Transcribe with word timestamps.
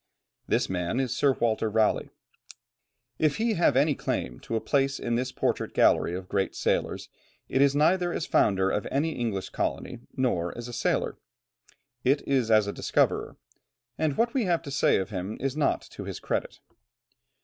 This 0.47 0.67
man 0.67 0.99
is 0.99 1.15
Sir 1.15 1.33
Walter 1.33 1.69
Raleigh. 1.69 2.09
If 3.19 3.35
he 3.37 3.53
have 3.53 3.75
any 3.77 3.93
claim 3.93 4.39
to 4.39 4.55
a 4.55 4.59
place 4.59 4.97
in 4.97 5.13
this 5.13 5.31
portrait 5.31 5.75
gallery 5.75 6.15
of 6.15 6.27
great 6.27 6.55
sailors, 6.55 7.07
it 7.47 7.61
is 7.61 7.75
neither 7.75 8.11
as 8.11 8.25
founder 8.25 8.71
of 8.71 8.87
any 8.89 9.11
English 9.11 9.49
colony 9.49 9.99
nor 10.17 10.57
as 10.57 10.67
a 10.67 10.73
sailor; 10.73 11.19
it 12.03 12.27
is 12.27 12.49
as 12.49 12.65
a 12.65 12.73
discoverer, 12.73 13.37
and 13.95 14.17
what 14.17 14.33
we 14.33 14.45
have 14.45 14.63
to 14.63 14.71
say 14.71 14.97
of 14.97 15.11
him 15.11 15.37
is 15.39 15.55
not 15.55 15.81
to 15.91 16.05
his 16.05 16.19
credit. 16.19 16.61